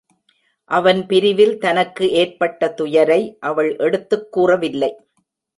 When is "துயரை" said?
2.69-3.37